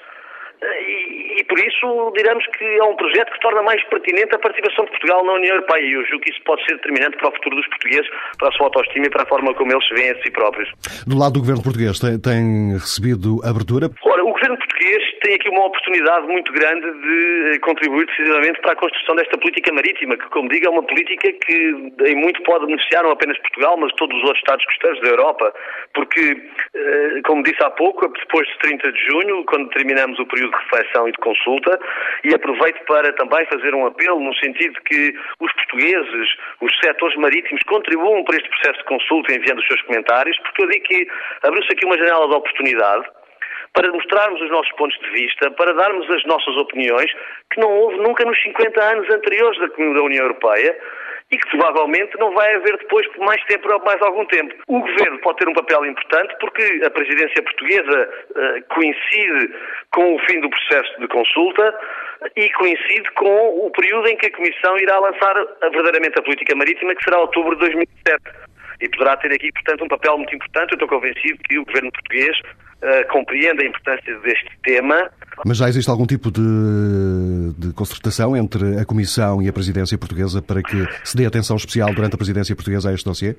E, 0.62 1.40
e, 1.40 1.44
por 1.44 1.58
isso 1.58 2.12
diremos 2.14 2.44
que 2.58 2.64
é 2.64 2.84
um 2.84 2.94
projeto 2.94 3.32
que 3.32 3.40
torna 3.40 3.62
mais 3.62 3.82
pertinente 3.88 4.34
a 4.34 4.38
participação 4.38 4.84
de 4.84 4.90
Portugal 4.90 5.24
na 5.24 5.32
União 5.32 5.54
Europeia 5.54 5.82
e 5.82 5.92
eu 5.92 6.04
julgo 6.04 6.22
que 6.22 6.30
isso 6.30 6.42
pode 6.44 6.62
ser 6.66 6.76
determinante 6.76 7.16
para 7.16 7.28
o 7.28 7.32
futuro 7.32 7.56
dos 7.56 7.66
portugueses, 7.68 8.08
para 8.38 8.48
a 8.48 8.52
sua 8.52 8.66
autoestima 8.66 9.06
e 9.06 9.10
para 9.10 9.22
a 9.22 9.26
forma 9.26 9.54
como 9.54 9.72
eles 9.72 9.88
se 9.88 9.94
veem 9.94 10.10
a 10.10 10.22
si 10.22 10.30
próprios. 10.30 10.68
Do 11.06 11.16
lado 11.16 11.34
do 11.34 11.40
governo 11.40 11.62
português, 11.62 11.98
tem, 11.98 12.20
tem 12.20 12.72
recebido 12.74 13.40
abertura? 13.42 13.88
Ora, 14.04 14.22
o 14.22 14.32
governo 14.32 14.58
português 14.58 15.02
tem 15.20 15.34
aqui 15.34 15.48
uma 15.48 15.66
oportunidade 15.66 16.26
muito 16.26 16.52
grande 16.52 16.90
de 17.00 17.54
eh, 17.54 17.58
contribuir 17.60 18.06
decisivamente 18.06 18.60
para 18.60 18.72
a 18.72 18.76
construção 18.76 19.14
desta 19.16 19.36
política 19.38 19.72
marítima, 19.72 20.16
que, 20.16 20.28
como 20.30 20.48
digo, 20.48 20.66
é 20.66 20.70
uma 20.70 20.82
política 20.82 21.32
que 21.32 21.54
em 22.06 22.16
muito 22.16 22.42
pode 22.42 22.66
beneficiar 22.66 23.04
não 23.04 23.12
apenas 23.12 23.38
Portugal, 23.38 23.76
mas 23.76 23.92
todos 23.94 24.16
os 24.16 24.24
outros 24.24 24.40
Estados 24.40 24.64
costeiros 24.64 25.00
da 25.00 25.08
Europa, 25.08 25.54
porque, 25.94 26.42
eh, 26.74 27.20
como 27.24 27.42
disse 27.42 27.62
há 27.62 27.70
pouco, 27.70 28.08
depois 28.08 28.46
de 28.48 28.58
30 28.58 28.92
de 28.92 29.06
junho, 29.06 29.44
quando 29.44 29.68
terminamos 29.70 30.18
o 30.18 30.26
período 30.26 30.52
de 30.52 30.64
reflexão 30.64 31.08
e 31.08 31.12
de 31.12 31.18
consulta 31.18 31.78
e 32.24 32.34
aproveito 32.34 32.82
para 32.86 33.12
também 33.12 33.44
fazer 33.46 33.74
um 33.74 33.86
apelo 33.86 34.20
no 34.20 34.34
sentido 34.36 34.80
que 34.82 35.14
os 35.40 35.52
portugueses, 35.52 36.28
os 36.60 36.72
setores 36.80 37.16
marítimos 37.16 37.62
contribuam 37.64 38.24
para 38.24 38.36
este 38.36 38.48
processo 38.48 38.78
de 38.78 38.84
consulta 38.84 39.34
enviando 39.34 39.58
os 39.58 39.66
seus 39.66 39.82
comentários, 39.82 40.38
porque 40.38 40.62
eu 40.62 40.68
digo 40.68 40.84
que 40.84 41.08
abriu-se 41.42 41.72
aqui 41.72 41.84
uma 41.84 41.98
janela 41.98 42.28
de 42.28 42.34
oportunidade 42.34 43.19
para 43.72 43.92
mostrarmos 43.92 44.40
os 44.40 44.50
nossos 44.50 44.72
pontos 44.72 44.98
de 44.98 45.10
vista, 45.10 45.50
para 45.52 45.72
darmos 45.72 46.10
as 46.10 46.24
nossas 46.24 46.56
opiniões, 46.56 47.10
que 47.52 47.60
não 47.60 47.70
houve 47.70 47.96
nunca 47.98 48.24
nos 48.24 48.40
50 48.42 48.82
anos 48.82 49.10
anteriores 49.10 49.58
da 49.58 50.02
União 50.02 50.24
Europeia, 50.24 50.76
e 51.30 51.38
que 51.38 51.48
provavelmente 51.50 52.18
não 52.18 52.32
vai 52.32 52.54
haver 52.56 52.76
depois 52.78 53.06
por 53.08 53.24
mais 53.24 53.42
tempo 53.44 53.72
ou 53.72 53.84
mais 53.84 54.02
algum 54.02 54.24
tempo. 54.26 54.52
O 54.66 54.80
governo 54.80 55.18
pode 55.20 55.38
ter 55.38 55.48
um 55.48 55.52
papel 55.52 55.86
importante 55.86 56.34
porque 56.40 56.82
a 56.84 56.90
presidência 56.90 57.42
portuguesa 57.42 58.10
uh, 58.30 58.74
coincide 58.74 59.54
com 59.92 60.16
o 60.16 60.18
fim 60.26 60.40
do 60.40 60.50
processo 60.50 61.00
de 61.00 61.06
consulta 61.06 61.78
e 62.36 62.50
coincide 62.50 63.08
com 63.12 63.66
o 63.66 63.70
período 63.70 64.08
em 64.08 64.16
que 64.16 64.26
a 64.26 64.36
Comissão 64.36 64.76
irá 64.78 64.98
lançar 64.98 65.34
verdadeiramente 65.60 66.18
a 66.18 66.22
política 66.22 66.56
marítima, 66.56 66.94
que 66.94 67.04
será 67.04 67.18
outubro 67.20 67.54
de 67.54 67.60
2007 67.60 68.20
e 68.80 68.88
poderá 68.88 69.16
ter 69.18 69.32
aqui, 69.32 69.52
portanto, 69.52 69.84
um 69.84 69.88
papel 69.88 70.16
muito 70.16 70.34
importante. 70.34 70.72
Eu 70.72 70.76
estou 70.76 70.88
convencido 70.88 71.38
que 71.48 71.58
o 71.58 71.64
governo 71.64 71.92
português 71.92 72.36
uh, 72.82 73.12
compreende 73.12 73.64
a 73.64 73.66
importância 73.66 74.18
deste 74.20 74.50
tema. 74.62 75.10
Mas 75.44 75.58
já 75.58 75.68
existe 75.68 75.90
algum 75.90 76.06
tipo 76.06 76.30
de, 76.30 77.52
de 77.58 77.72
concertação 77.74 78.36
entre 78.36 78.78
a 78.80 78.84
Comissão 78.84 79.40
e 79.42 79.48
a 79.48 79.52
presidência 79.52 79.96
portuguesa 79.96 80.42
para 80.42 80.62
que 80.62 80.76
se 81.04 81.16
dê 81.16 81.26
atenção 81.26 81.56
especial 81.56 81.92
durante 81.94 82.14
a 82.14 82.18
presidência 82.18 82.54
portuguesa 82.54 82.90
a 82.90 82.94
este 82.94 83.04
dossiê? 83.04 83.36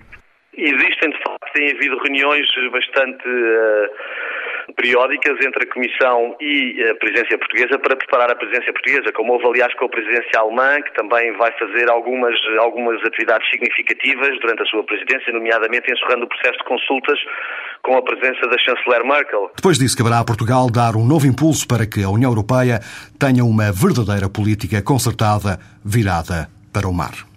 Existem, 0.57 1.09
de 1.09 1.17
facto, 1.17 1.53
têm 1.53 1.71
havido 1.71 1.97
reuniões 2.03 2.47
bastante. 2.71 3.27
Uh, 3.27 4.30
periódicas 4.75 5.37
entre 5.45 5.63
a 5.63 5.73
Comissão 5.73 6.35
e 6.39 6.83
a 6.89 6.95
presidência 6.95 7.37
portuguesa 7.37 7.79
para 7.79 7.95
preparar 7.95 8.31
a 8.31 8.35
presidência 8.35 8.73
portuguesa, 8.73 9.11
como 9.13 9.33
houve, 9.33 9.47
aliás, 9.47 9.73
com 9.75 9.85
a 9.85 9.89
presidência 9.89 10.39
alemã, 10.39 10.81
que 10.81 10.93
também 10.93 11.31
vai 11.37 11.51
fazer 11.57 11.89
algumas, 11.89 12.35
algumas 12.59 13.01
atividades 13.03 13.49
significativas 13.49 14.39
durante 14.39 14.61
a 14.61 14.65
sua 14.65 14.83
presidência, 14.83 15.33
nomeadamente 15.33 15.91
encerrando 15.91 16.25
o 16.25 16.27
processo 16.27 16.57
de 16.57 16.65
consultas 16.65 17.19
com 17.83 17.97
a 17.97 18.01
presença 18.01 18.47
da 18.47 18.57
chanceler 18.57 19.05
Merkel. 19.05 19.51
Depois 19.55 19.77
disso, 19.77 19.97
caberá 19.97 20.19
a 20.19 20.25
Portugal 20.25 20.69
dar 20.69 20.95
um 20.95 21.05
novo 21.05 21.25
impulso 21.27 21.67
para 21.67 21.85
que 21.85 22.03
a 22.03 22.09
União 22.09 22.31
Europeia 22.31 22.79
tenha 23.19 23.43
uma 23.43 23.71
verdadeira 23.71 24.29
política 24.29 24.81
concertada 24.81 25.59
virada 25.83 26.47
para 26.73 26.87
o 26.87 26.93
mar. 26.93 27.30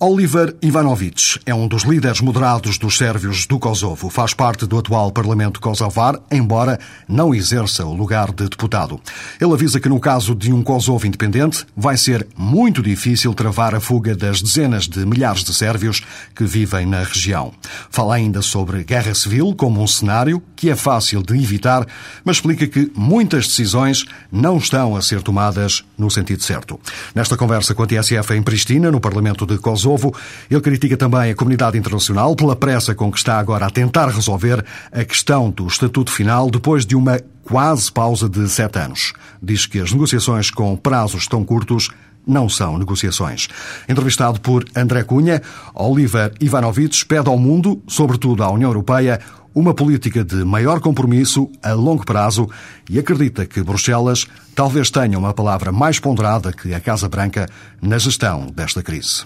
Oliver 0.00 0.56
Ivanovic 0.60 1.38
é 1.46 1.54
um 1.54 1.68
dos 1.68 1.84
líderes 1.84 2.20
moderados 2.20 2.78
dos 2.78 2.98
sérvios 2.98 3.46
do 3.46 3.60
Kosovo. 3.60 4.10
Faz 4.10 4.34
parte 4.34 4.66
do 4.66 4.76
atual 4.76 5.12
Parlamento 5.12 5.60
kosovar, 5.60 6.18
embora 6.32 6.80
não 7.08 7.32
exerça 7.32 7.86
o 7.86 7.94
lugar 7.94 8.32
de 8.32 8.48
deputado. 8.48 9.00
Ele 9.40 9.52
avisa 9.52 9.78
que 9.78 9.88
no 9.88 10.00
caso 10.00 10.34
de 10.34 10.52
um 10.52 10.64
Kosovo 10.64 11.06
independente, 11.06 11.64
vai 11.76 11.96
ser 11.96 12.26
muito 12.36 12.82
difícil 12.82 13.32
travar 13.34 13.72
a 13.72 13.78
fuga 13.78 14.16
das 14.16 14.42
dezenas 14.42 14.88
de 14.88 15.06
milhares 15.06 15.44
de 15.44 15.54
sérvios 15.54 16.02
que 16.34 16.44
vivem 16.44 16.86
na 16.86 17.04
região. 17.04 17.52
Fala 17.88 18.16
ainda 18.16 18.42
sobre 18.42 18.82
guerra 18.82 19.14
civil 19.14 19.54
como 19.56 19.80
um 19.80 19.86
cenário 19.86 20.42
que 20.56 20.70
é 20.70 20.76
fácil 20.76 21.22
de 21.22 21.34
evitar, 21.34 21.86
mas 22.24 22.38
explica 22.38 22.66
que 22.66 22.90
muitas 22.96 23.46
decisões 23.46 24.04
não 24.30 24.56
estão 24.58 24.96
a 24.96 25.02
ser 25.02 25.22
tomadas 25.22 25.84
no 25.96 26.10
sentido 26.10 26.42
certo. 26.42 26.80
Nesta 27.14 27.36
conversa 27.36 27.76
com 27.76 27.84
a 27.84 27.86
TSF 27.86 28.34
em 28.34 28.42
Pristina, 28.42 28.90
no 28.90 29.00
Parlamento 29.00 29.46
de 29.46 29.56
Kosovo, 29.56 29.83
Kosovo. 29.84 30.14
Ele 30.50 30.60
critica 30.60 30.96
também 30.96 31.30
a 31.30 31.34
comunidade 31.34 31.76
internacional 31.76 32.34
pela 32.34 32.56
pressa 32.56 32.94
com 32.94 33.12
que 33.12 33.18
está 33.18 33.38
agora 33.38 33.66
a 33.66 33.70
tentar 33.70 34.08
resolver 34.08 34.64
a 34.90 35.04
questão 35.04 35.50
do 35.50 35.66
estatuto 35.66 36.10
final 36.10 36.50
depois 36.50 36.86
de 36.86 36.96
uma 36.96 37.20
quase 37.44 37.92
pausa 37.92 38.28
de 38.28 38.48
sete 38.48 38.78
anos. 38.78 39.12
Diz 39.42 39.66
que 39.66 39.78
as 39.78 39.92
negociações 39.92 40.50
com 40.50 40.74
prazos 40.76 41.26
tão 41.26 41.44
curtos 41.44 41.90
não 42.26 42.48
são 42.48 42.78
negociações. 42.78 43.48
Entrevistado 43.86 44.40
por 44.40 44.64
André 44.74 45.02
Cunha, 45.04 45.42
Oliver 45.74 46.32
Ivanovic 46.40 47.04
pede 47.04 47.28
ao 47.28 47.36
mundo, 47.36 47.82
sobretudo 47.86 48.42
à 48.42 48.50
União 48.50 48.70
Europeia, 48.70 49.20
uma 49.54 49.72
política 49.72 50.24
de 50.24 50.44
maior 50.44 50.80
compromisso 50.80 51.48
a 51.62 51.72
longo 51.72 52.04
prazo 52.04 52.48
e 52.90 52.98
acredita 52.98 53.46
que 53.46 53.62
Bruxelas 53.62 54.26
talvez 54.54 54.90
tenha 54.90 55.18
uma 55.18 55.32
palavra 55.32 55.72
mais 55.72 55.98
ponderada 55.98 56.52
que 56.52 56.74
a 56.74 56.80
Casa 56.80 57.08
Branca 57.08 57.48
na 57.80 57.98
gestão 57.98 58.46
desta 58.54 58.82
crise. 58.82 59.24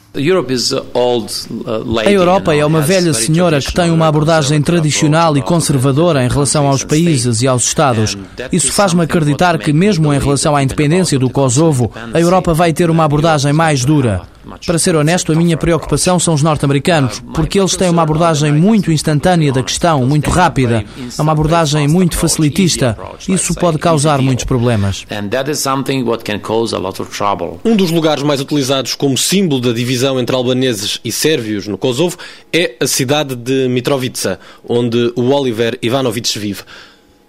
Uh, 1.50 1.98
a 1.98 2.10
Europa 2.10 2.54
é 2.54 2.64
uma 2.64 2.80
velha 2.80 3.12
senhora 3.12 3.60
que 3.60 3.72
tem 3.72 3.90
uma 3.90 4.06
abordagem 4.06 4.60
tradicional 4.60 5.36
e 5.36 5.42
conservadora 5.42 6.24
em 6.24 6.28
relação 6.28 6.66
aos 6.66 6.84
países 6.84 7.42
e 7.42 7.46
aos 7.46 7.64
Estados. 7.64 8.16
Isso 8.52 8.72
faz-me 8.72 9.02
acreditar 9.02 9.58
que, 9.58 9.72
mesmo 9.72 10.12
em 10.12 10.18
relação 10.18 10.56
à 10.56 10.62
independência 10.62 11.18
do 11.18 11.30
Kosovo, 11.30 11.90
a 12.12 12.20
Europa 12.20 12.54
vai 12.54 12.72
ter 12.72 12.90
uma 12.90 13.04
abordagem 13.04 13.52
mais 13.52 13.84
dura. 13.84 14.22
Para 14.66 14.78
ser 14.78 14.96
honesto, 14.96 15.32
a 15.32 15.34
minha 15.34 15.56
preocupação 15.56 16.18
são 16.18 16.34
os 16.34 16.42
norte-americanos, 16.42 17.22
porque 17.34 17.58
eles 17.58 17.76
têm 17.76 17.90
uma 17.90 18.02
abordagem 18.02 18.52
muito 18.52 18.90
instantânea 18.90 19.52
da 19.52 19.62
questão, 19.62 20.06
muito 20.06 20.30
rápida, 20.30 20.84
é 21.18 21.22
uma 21.22 21.32
abordagem 21.32 21.86
muito 21.86 22.16
facilitista. 22.16 22.96
Isso 23.28 23.54
pode 23.54 23.78
causar 23.78 24.20
muitos 24.20 24.44
problemas. 24.44 25.04
Um 27.64 27.76
dos 27.76 27.90
lugares 27.90 28.22
mais 28.22 28.40
utilizados 28.40 28.94
como 28.94 29.16
símbolo 29.18 29.60
da 29.60 29.72
divisão 29.72 30.18
entre 30.18 30.34
albaneses 30.34 31.00
e 31.04 31.12
sérvios 31.12 31.66
no 31.66 31.76
Kosovo 31.76 32.16
é 32.52 32.76
a 32.80 32.86
cidade 32.86 33.34
de 33.34 33.68
Mitrovica, 33.68 34.38
onde 34.66 35.12
o 35.14 35.30
Oliver 35.30 35.78
Ivanovic 35.82 36.38
vive. 36.38 36.62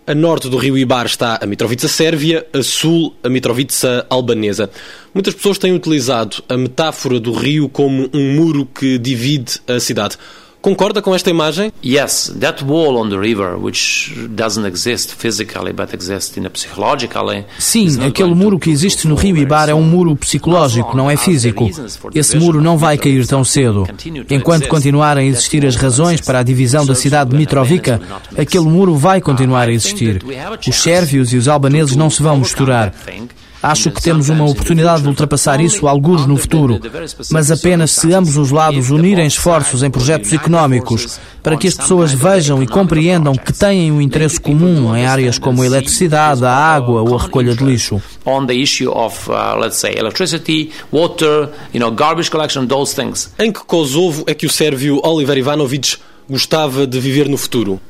A 0.10 0.16
norte 0.16 0.50
do 0.50 0.58
rio 0.58 0.76
Ibar 0.76 1.06
está 1.06 1.38
a 1.40 1.46
Mitrovica 1.46 1.88
Sérvia, 1.88 2.44
a 2.52 2.64
sul 2.64 3.16
a 3.24 3.30
Mitrovica 3.30 4.08
Albanesa. 4.10 4.68
Muitas 5.14 5.36
pessoas 5.36 5.60
têm 5.60 5.72
utilizado 5.72 6.44
a 6.50 6.58
metáfora 6.58 7.20
do 7.20 7.32
rio 7.32 7.70
como 7.70 8.10
um 8.12 8.34
muro 8.34 8.66
que 8.66 8.98
divide 8.98 9.60
a 9.68 9.80
cidade. 9.80 10.18
Concorda 10.62 11.02
com 11.02 11.16
esta 11.16 11.30
imagem? 11.30 11.72
Yes, 11.84 12.36
that 12.40 12.66
wall 12.66 12.98
on 12.98 13.10
the 13.10 13.18
river, 13.18 13.58
which 13.58 14.14
doesn't 14.30 14.68
exist 14.68 15.16
physically 15.16 15.72
but 15.72 15.94
exists 15.94 16.36
in 16.38 16.46
a 16.46 16.50
psychologically. 16.54 17.46
Sim, 17.58 18.04
aquele 18.06 18.36
muro 18.36 18.60
que 18.60 18.70
existe 18.70 19.08
no 19.08 19.16
Rio 19.16 19.38
Ibar 19.38 19.70
é 19.70 19.74
um 19.74 19.84
muro 19.84 20.16
psicológico, 20.18 20.98
não 20.98 21.10
é 21.10 21.16
físico. 21.16 21.70
Esse 22.14 22.38
muro 22.38 22.62
não 22.62 22.78
vai 22.78 22.98
cair 22.98 23.26
tão 23.26 23.44
cedo. 23.46 23.88
Enquanto 24.30 24.68
continuarem 24.68 25.28
a 25.28 25.32
existir 25.32 25.66
as 25.66 25.78
razões 25.78 26.20
para 26.20 26.40
a 26.40 26.44
divisão 26.44 26.86
da 26.86 26.94
cidade 26.94 27.30
de 27.30 27.38
Mitrovica, 27.38 28.02
aquele 28.38 28.66
muro 28.66 28.96
vai 28.96 29.22
continuar 29.22 29.70
a 29.70 29.72
existir. 29.72 30.22
Os 30.68 30.76
sérvios 30.76 31.32
e 31.32 31.38
os 31.38 31.48
albaneses 31.48 31.96
não 31.96 32.10
se 32.10 32.22
vão 32.22 32.38
misturar. 32.38 32.94
Acho 33.62 33.92
que 33.92 34.02
temos 34.02 34.30
uma 34.30 34.46
oportunidade 34.46 35.02
de 35.02 35.10
ultrapassar 35.10 35.60
isso 35.60 35.88
alguns 35.88 36.26
no 36.26 36.38
futuro, 36.38 36.80
mas 37.32 37.52
apenas 37.52 37.92
se 37.92 38.14
ambos 38.14 38.38
os 38.38 38.52
lados 38.52 38.90
unirem 38.90 39.28
esforços 39.28 39.84
em 39.84 39.90
projetos 39.92 40.32
económicos 40.32 41.20
para 41.44 41.58
que 41.58 41.68
as 41.68 41.74
pessoas 41.74 42.14
vejam 42.14 42.64
e 42.64 42.68
compreendam 42.68 43.34
que 43.34 43.52
têm 43.52 43.92
um 43.92 44.02
interesse 44.02 44.40
comum 44.40 44.96
em 44.96 45.06
áreas 45.06 45.38
como 45.38 45.62
a 45.62 45.66
eletricidade, 45.66 46.46
a 46.46 46.52
água 46.52 47.02
ou 47.02 47.18
a 47.18 47.22
recolha 47.22 47.54
de 47.54 47.64
lixo. 47.64 48.02
On 48.26 48.46
the 48.46 48.54
issue 48.54 48.90
of, 48.92 49.30
uh, 49.30 49.60
let's 49.60 49.78
say, 49.78 49.94
electricity, 49.98 50.72
water, 50.92 51.50
you 51.74 51.80
know, 51.80 51.92
garbage 51.92 52.30
collection, 52.30 52.66
those 52.66 52.96
things. 52.96 53.34
Em 53.38 53.52
que 53.52 53.60
Kosovo 53.66 54.24
é 54.28 54.34
que 54.34 54.46
o 54.46 54.50
sérvio 54.50 55.02
Oliver 55.04 55.38
Ivanovic 55.38 55.98
gostava 56.30 56.86
de 56.86 57.00
viver 57.00 57.28
no 57.28 57.38
futuro? 57.38 57.82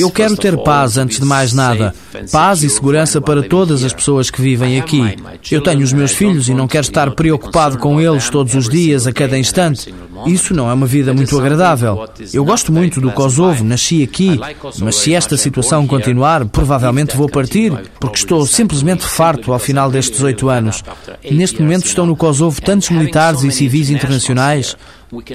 Eu 0.00 0.10
quero 0.10 0.36
ter 0.36 0.56
paz 0.56 0.96
antes 0.96 1.20
de 1.20 1.26
mais 1.26 1.52
nada. 1.52 1.94
Paz 2.32 2.62
e 2.62 2.70
segurança 2.70 3.20
para 3.20 3.42
todas 3.42 3.84
as 3.84 3.92
pessoas 3.92 4.30
que 4.30 4.40
vivem 4.40 4.80
aqui. 4.80 5.16
Eu 5.50 5.60
tenho 5.60 5.82
os 5.82 5.92
meus 5.92 6.12
filhos 6.12 6.48
e 6.48 6.54
não 6.54 6.66
quero 6.66 6.86
estar 6.86 7.10
preocupado 7.10 7.78
com 7.78 8.00
eles 8.00 8.30
todos 8.30 8.54
os 8.54 8.68
dias, 8.68 9.06
a 9.06 9.12
cada 9.12 9.38
instante. 9.38 9.94
Isso 10.26 10.54
não 10.54 10.68
é 10.70 10.72
uma 10.72 10.86
vida 10.86 11.12
muito 11.12 11.38
agradável. 11.38 12.08
Eu 12.32 12.44
gosto 12.44 12.72
muito 12.72 13.00
do 13.00 13.12
Kosovo, 13.12 13.62
nasci 13.62 14.02
aqui, 14.02 14.40
mas 14.80 14.96
se 14.96 15.14
esta 15.14 15.36
situação 15.36 15.86
continuar, 15.86 16.46
provavelmente 16.46 17.16
vou 17.16 17.28
partir, 17.28 17.72
porque 18.00 18.18
estou 18.18 18.44
simplesmente 18.46 19.04
farto 19.04 19.52
ao 19.52 19.58
final 19.58 19.90
destes 19.90 20.22
oito 20.22 20.48
anos. 20.48 20.82
Neste 21.30 21.60
momento 21.60 21.86
estão 21.86 22.06
no 22.06 22.16
Kosovo 22.16 22.60
tantos 22.62 22.90
militares 22.90 23.42
e 23.42 23.50
civis 23.50 23.90
internacionais. 23.90 24.76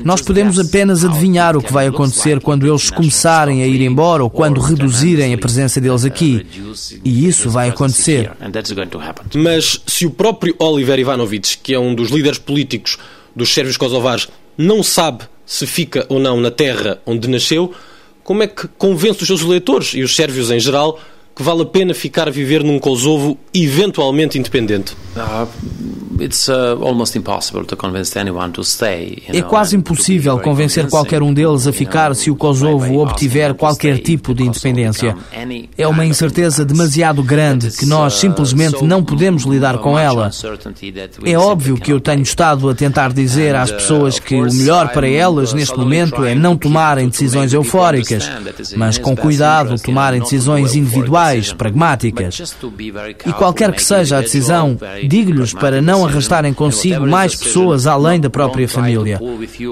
Nós 0.04 0.22
podemos 0.22 0.60
apenas 0.60 1.04
adivinhar 1.04 1.58
o 1.58 1.62
que 1.62 1.74
vai 1.74 1.88
acontecer 1.88 2.40
quando 2.40 2.68
eles 2.68 2.90
começarem 2.90 3.64
a 3.64 3.68
ir 3.68 3.82
embora 3.82 4.24
ou 4.24 4.30
quando 4.30 4.62
reduzirem 4.62 5.34
a 5.34 5.38
presença 5.38 5.82
deles 5.82 6.06
aqui. 6.06 6.46
E 7.04 7.28
isso 7.28 7.50
vai 7.50 7.70
acontecer. 7.70 8.32
Mas 9.36 9.82
se 9.88 10.06
o 10.06 10.12
próprio 10.12 10.56
Oliver 10.60 11.00
Ivanovic, 11.00 11.58
que 11.58 11.74
é 11.74 11.80
um 11.80 11.96
dos 11.96 12.10
líderes 12.10 12.38
políticos 12.38 12.98
dos 13.36 13.54
sérvios 13.54 13.78
kosovares, 13.78 14.28
não 14.58 14.84
sabe 14.84 15.24
se 15.46 15.66
fica 15.66 16.06
ou 16.08 16.20
não 16.20 16.40
na 16.40 16.52
terra 16.52 17.00
onde 17.06 17.28
nasceu, 17.28 17.74
como 18.24 18.44
é 18.44 18.48
que 18.48 18.68
convence 18.78 19.22
os 19.22 19.28
seus 19.28 19.42
eleitores 19.42 19.94
e 19.94 20.02
os 20.02 20.16
sérvios 20.16 20.50
em 20.52 20.60
geral 20.60 21.00
que 21.36 21.42
vale 21.44 21.64
a 21.64 21.66
pena 21.66 21.94
ficar 21.94 22.28
a 22.28 22.32
viver 22.32 22.64
num 22.64 22.80
Kosovo 22.80 23.38
eventualmente 23.54 24.38
independente? 24.38 24.96
Uh, 25.16 25.48
é 29.28 29.42
quase 29.42 29.76
impossível 29.76 30.40
convencer 30.40 30.88
qualquer 30.88 31.22
um 31.24 31.34
deles 31.34 31.68
a 31.68 31.74
ficar 31.74 32.16
se 32.16 32.30
o 32.30 32.36
Kosovo 32.36 33.00
obtiver 33.00 33.54
qualquer 33.54 33.98
tipo 34.00 34.34
de 34.34 34.44
independência. 34.44 35.16
É 35.78 35.88
uma 35.88 36.06
incerteza 36.06 36.64
demasiado 36.64 37.24
grande 37.24 37.72
que 37.72 37.86
nós 37.86 38.16
uh, 38.16 38.20
simplesmente 38.20 38.84
não 38.84 39.04
podemos 39.04 39.44
lidar 39.44 39.80
com 39.80 39.98
ela. 39.98 40.30
É 41.26 41.38
óbvio 41.38 41.78
que 41.78 41.92
eu 41.92 42.00
tenho 42.00 42.22
estado 42.22 42.70
a 42.70 42.76
tentar 42.76 43.12
dizer 43.12 43.56
às 43.56 43.72
uh, 43.72 43.76
pessoas 43.76 44.20
que 44.20 44.36
o 44.36 44.44
melhor 44.54 44.90
para 44.90 45.08
elas 45.08 45.52
uh, 45.52 45.56
neste 45.56 45.78
momento 45.78 46.24
é 46.24 46.36
não 46.36 46.56
tomarem 46.56 47.10
decisões 47.10 47.54
eufóricas, 47.54 48.30
mas 48.76 48.98
com 48.98 49.16
cuidado 49.16 49.82
tomarem 49.82 50.22
decisões 50.22 50.76
individuais, 50.76 51.23
pragmáticas. 51.58 52.56
E 53.26 53.34
qualquer 53.34 53.72
que 53.72 53.84
seja 53.84 54.18
a 54.18 54.22
decisão, 54.22 54.78
digo-lhes 55.08 55.54
para 55.54 55.82
não 55.82 56.06
arrastarem 56.06 56.54
consigo 56.54 57.06
mais 57.08 57.36
pessoas 57.36 57.88
além 57.88 58.20
da 58.20 58.30
própria 58.30 58.68
família. 58.68 59.20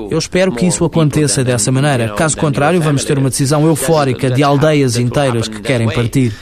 Eu 0.10 0.18
espero 0.18 0.52
que 0.52 0.66
isso 0.66 0.84
aconteça 0.86 1.44
dessa 1.44 1.72
maneira. 1.72 2.10
Caso 2.10 2.38
contrário, 2.38 2.82
vamos 2.82 3.04
ter 3.04 3.18
uma 3.18 3.30
decisão 3.30 3.66
eufórica 3.66 4.30
de 4.30 4.44
aldeias 4.44 4.98
inteiras 4.98 5.48
que 5.48 5.62
querem 5.62 5.90
partir. 5.90 6.34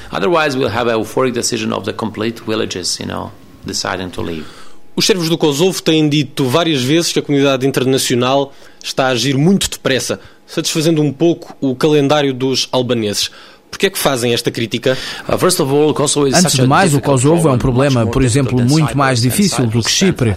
Os 4.95 5.05
sérvios 5.05 5.29
do 5.29 5.37
Kosovo 5.37 5.81
têm 5.81 6.09
dito 6.09 6.43
várias 6.45 6.83
vezes 6.83 7.13
que 7.13 7.19
a 7.19 7.21
comunidade 7.21 7.65
internacional 7.65 8.53
está 8.83 9.05
a 9.05 9.11
agir 9.11 9.37
muito 9.37 9.69
depressa, 9.69 10.19
satisfazendo 10.45 11.01
um 11.01 11.13
pouco 11.13 11.55
o 11.61 11.73
calendário 11.73 12.33
dos 12.33 12.67
albaneses. 12.69 13.31
Por 13.69 13.77
que 13.77 13.85
é 13.85 13.89
que 13.89 13.97
fazem 13.97 14.33
esta 14.33 14.51
crítica? 14.51 14.97
Uh, 15.27 16.35
Antes 16.35 16.53
de 16.53 16.67
mais, 16.67 16.93
o 16.93 16.99
Kosovo 17.01 17.47
é 17.47 17.51
um 17.51 17.57
problema, 17.57 18.05
por 18.07 18.23
exemplo, 18.23 18.59
muito 18.61 18.97
mais 18.97 19.21
difícil 19.21 19.67
do 19.67 19.81
que 19.83 19.89
Chipre. 19.91 20.35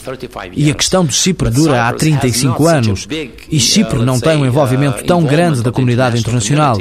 E 0.54 0.70
a 0.70 0.74
questão 0.74 1.04
de 1.04 1.14
Chipre 1.14 1.50
dura 1.50 1.88
há 1.88 1.92
35 1.92 2.66
anos. 2.66 3.08
E 3.50 3.58
Chipre 3.58 4.00
não 4.04 4.20
tem 4.20 4.36
um 4.36 4.46
envolvimento 4.46 5.04
tão 5.04 5.22
grande 5.24 5.62
da 5.62 5.72
comunidade 5.72 6.18
internacional. 6.18 6.78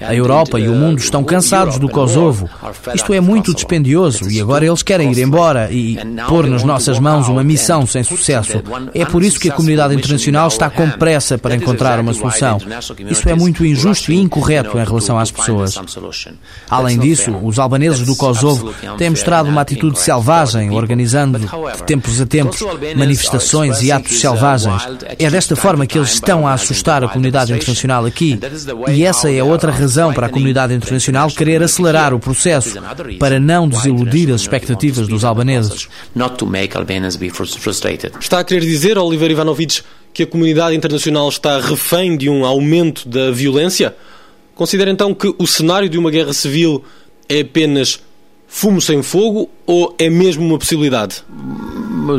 A 0.00 0.14
Europa 0.14 0.60
e 0.60 0.68
o 0.68 0.74
mundo 0.74 0.98
estão 0.98 1.24
cansados 1.24 1.76
do 1.78 1.88
Kosovo. 1.88 2.48
Isto 2.94 3.12
é 3.12 3.20
muito 3.20 3.52
dispendioso 3.52 4.30
e 4.30 4.40
agora 4.40 4.64
eles 4.64 4.82
querem 4.82 5.10
ir 5.10 5.18
embora 5.18 5.70
e 5.72 5.98
pôr 6.28 6.46
nas 6.46 6.62
nossas 6.62 7.00
mãos 7.00 7.28
uma 7.28 7.42
missão 7.42 7.84
sem 7.84 8.04
sucesso. 8.04 8.62
É 8.94 9.04
por 9.04 9.24
isso 9.24 9.40
que 9.40 9.50
a 9.50 9.52
comunidade 9.52 9.94
internacional 9.94 10.46
está 10.46 10.70
com 10.70 10.88
pressa 10.90 11.36
para 11.36 11.56
encontrar 11.56 11.98
uma 11.98 12.14
solução. 12.14 12.58
Isso 13.10 13.28
é 13.28 13.34
muito 13.34 13.66
injusto 13.66 14.12
e 14.12 14.16
incorreto 14.16 14.78
em 14.78 14.84
relação 14.84 15.18
às 15.18 15.32
pessoas. 15.32 15.74
Além 16.70 16.96
disso, 16.98 17.34
os 17.42 17.58
albaneses 17.58 18.06
do 18.06 18.14
Kosovo 18.14 18.72
têm 18.96 19.10
mostrado 19.10 19.48
uma 19.48 19.62
atitude 19.62 19.98
selvagem, 19.98 20.70
organizando, 20.70 21.40
de 21.40 21.82
tempos 21.84 22.20
a 22.20 22.26
tempos, 22.26 22.60
manifestações 22.96 23.82
e 23.82 23.90
atos 23.90 24.20
selvagens. 24.20 24.80
É 25.18 25.28
desta 25.28 25.56
forma 25.56 25.86
que 25.86 25.98
eles 25.98 26.14
estão 26.14 26.46
a 26.46 26.52
assustar 26.52 27.02
a 27.02 27.08
comunidade 27.08 27.52
internacional 27.52 28.06
aqui. 28.06 28.38
E 28.88 29.04
essa 29.04 29.30
é 29.30 29.42
outra 29.42 29.72
razão 29.72 29.87
razão 29.88 30.12
para 30.12 30.26
a 30.26 30.30
comunidade 30.30 30.74
internacional 30.74 31.30
querer 31.30 31.62
acelerar 31.62 32.12
o 32.12 32.20
processo 32.20 32.78
para 33.18 33.40
não 33.40 33.66
desiludir 33.66 34.30
as 34.30 34.42
expectativas 34.42 35.08
dos 35.08 35.24
albaneses. 35.24 35.88
Está 38.20 38.40
a 38.40 38.44
querer 38.44 38.60
dizer, 38.60 38.98
Oliver 38.98 39.30
Ivanovic, 39.30 39.82
que 40.12 40.24
a 40.24 40.26
comunidade 40.26 40.76
internacional 40.76 41.28
está 41.28 41.58
refém 41.58 42.16
de 42.16 42.28
um 42.28 42.44
aumento 42.44 43.08
da 43.08 43.30
violência? 43.30 43.96
Considera 44.54 44.90
então 44.90 45.14
que 45.14 45.34
o 45.38 45.46
cenário 45.46 45.88
de 45.88 45.96
uma 45.96 46.10
guerra 46.10 46.34
civil 46.34 46.84
é 47.28 47.40
apenas 47.40 48.00
fumo 48.46 48.80
sem 48.80 49.02
fogo 49.02 49.48
ou 49.66 49.94
é 49.98 50.10
mesmo 50.10 50.44
uma 50.44 50.58
possibilidade? 50.58 51.24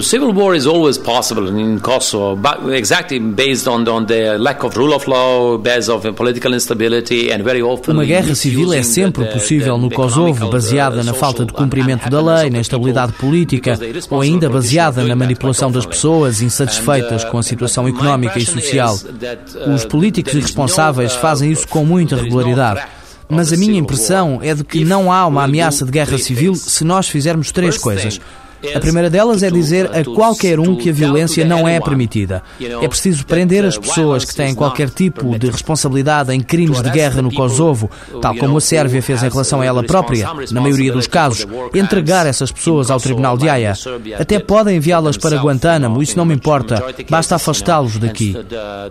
Civil 0.02 0.32
war 0.34 0.56
is 0.56 0.66
always 0.68 0.98
possible 0.98 1.48
in 1.48 1.80
Kosovo, 1.80 2.36
but 2.36 2.74
exactly 2.74 3.20
based 3.20 3.68
on, 3.68 3.88
on 3.88 4.06
the 4.06 4.38
lack 4.38 4.64
of 4.64 4.78
rule 4.78 4.94
of 4.94 5.08
law, 5.08 5.58
based 5.58 5.90
on 5.90 6.14
political 6.14 6.54
instability 6.54 7.32
and 7.32 7.44
very 7.44 7.62
often 7.62 7.96
Uma 7.96 8.06
guerra 8.06 8.36
civil 8.36 8.74
é 8.74 8.84
sempre 8.84 9.26
possível 9.26 9.78
no 9.78 9.90
Kosovo, 9.90 10.50
baseada 10.50 11.04
na 11.04 11.14
falta 11.14 11.46
de 11.46 11.54
cumprimento 11.54 12.10
da 12.10 12.22
lei, 12.22 12.50
na 12.50 12.60
instabilidade 12.60 13.14
política 13.14 13.80
ou 14.10 14.22
ainda 14.22 14.50
baseada 14.50 15.04
na 15.04 15.16
manipulação 15.16 15.72
das 15.72 15.86
pessoas 15.86 16.42
insatisfeitas 16.42 17.24
com 17.26 17.38
a 17.38 17.44
situação 17.44 17.88
económica 17.88 18.38
e 18.38 18.46
social. 18.46 18.98
Os 19.74 19.86
políticos 19.86 20.34
irresponsáveis 20.34 21.14
fazem 21.16 21.52
isso 21.52 21.68
com 21.68 21.84
muita 21.84 22.16
regularidade. 22.16 22.82
Mas 23.30 23.54
a 23.54 23.58
minha 23.58 23.78
impressão 23.78 24.40
é 24.42 24.56
de 24.56 24.64
que 24.64 24.84
não 24.84 25.12
há 25.12 25.28
uma 25.28 25.44
ameaça 25.44 25.86
de 25.86 25.92
guerra 25.92 26.18
civil 26.18 26.56
se 26.56 26.84
nós 26.84 27.08
fizermos 27.08 27.52
três 27.52 27.78
coisas. 27.78 28.20
A 28.76 28.80
primeira 28.80 29.10
delas 29.10 29.42
é 29.42 29.50
dizer 29.50 29.90
a 29.96 30.04
qualquer 30.04 30.60
um 30.60 30.76
que 30.76 30.90
a 30.90 30.94
violência 30.94 31.46
não 31.46 31.68
é 31.68 31.80
permitida. 31.80 32.44
É 32.60 32.88
preciso 32.88 33.26
prender 33.26 33.64
as 33.64 33.78
pessoas 33.78 34.26
que 34.26 34.36
têm 34.36 34.54
qualquer 34.54 34.90
tipo 34.90 35.38
de 35.40 35.50
responsabilidade 35.50 36.34
em 36.34 36.42
crimes 36.42 36.82
de 36.82 36.90
guerra 36.90 37.22
no 37.22 37.34
Kosovo, 37.34 37.90
tal 38.22 38.36
como 38.36 38.58
a 38.58 38.62
Sérvia 38.62 39.02
fez 39.02 39.24
em 39.24 39.30
relação 39.30 39.62
a 39.62 39.66
ela 39.66 39.84
própria, 39.84 40.28
na 40.52 40.60
maioria 40.60 40.92
dos 40.92 41.08
casos, 41.08 41.48
entregar 41.74 42.26
essas 42.26 42.52
pessoas 42.52 42.92
ao 42.92 43.00
Tribunal 43.00 43.38
de 43.38 43.48
Haia. 43.48 43.74
Até 44.20 44.40
podem 44.40 44.78
enviá-las 44.78 45.18
para 45.18 45.38
Guantánamo, 45.38 46.04
isso 46.04 46.18
não 46.18 46.26
me 46.26 46.34
importa, 46.34 46.84
basta 47.10 47.36
afastá-los 47.36 47.98
daqui. 47.98 48.36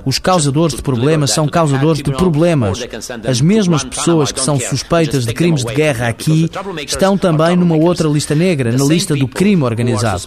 Os 0.05 0.19
causadores 0.19 0.77
de 0.77 0.83
problemas 0.83 1.31
são 1.31 1.47
causadores 1.47 2.03
de 2.03 2.11
problemas. 2.13 2.83
As 3.27 3.41
mesmas 3.41 3.85
pessoas 3.85 4.33
que 4.33 4.41
são 4.41 4.59
suspeitas 4.59 5.27
de 5.27 5.35
crimes 5.35 5.65
de 5.65 5.75
guerra 5.75 6.09
aqui 6.09 6.49
estão 6.87 7.19
também 7.19 7.55
numa 7.55 7.77
outra 7.77 8.09
lista 8.09 8.35
negra, 8.35 8.73
na 8.73 8.85
lista 8.85 9.15
do 9.15 9.29
crime 9.29 9.58
crime 9.59 9.65
organizado. 9.65 10.23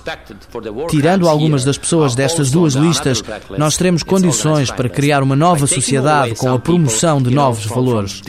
Tirando 0.89 1.27
algumas 1.27 1.63
das 1.63 1.77
pessoas 1.77 2.13
destas 2.15 2.51
duas 2.51 2.73
listas, 2.73 3.23
nós 3.57 3.77
teremos 3.77 4.03
condições 4.03 4.69
para 4.69 4.89
criar 4.89 5.23
uma 5.23 5.35
nova 5.35 5.65
sociedade 5.65 6.35
com 6.35 6.53
a 6.53 6.59
promoção 6.59 7.21
de 7.21 7.33
novos 7.33 7.65
valores. 7.65 8.21